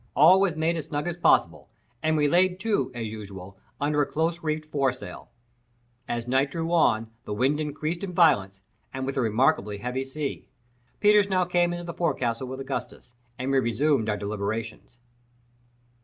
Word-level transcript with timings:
All 0.15 0.41
was 0.41 0.55
made 0.55 0.75
as 0.77 0.85
snug 0.85 1.07
as 1.07 1.15
possible, 1.15 1.69
and 2.01 2.17
we 2.17 2.27
laid 2.27 2.59
to, 2.61 2.91
as 2.95 3.11
usual, 3.11 3.59
under 3.79 4.01
a 4.01 4.05
close 4.07 4.41
reefed 4.41 4.71
foresail. 4.71 5.29
As 6.07 6.27
night 6.27 6.49
drew 6.49 6.71
on, 6.73 7.11
the 7.25 7.35
wind 7.35 7.59
increased 7.59 8.03
in 8.03 8.11
violence, 8.11 8.61
with 8.99 9.15
a 9.15 9.21
remarkably 9.21 9.77
heavy 9.77 10.03
sea. 10.03 10.47
Peters 11.01 11.29
now 11.29 11.45
came 11.45 11.71
into 11.71 11.85
the 11.85 11.93
forecastle 11.93 12.47
with 12.47 12.59
Augustus, 12.59 13.13
and 13.37 13.51
we 13.51 13.59
resumed 13.59 14.09
our 14.09 14.17
deliberations. 14.17 14.97